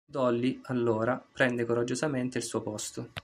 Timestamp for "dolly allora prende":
0.09-1.63